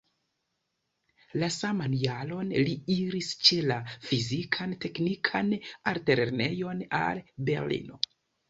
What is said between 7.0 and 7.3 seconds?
al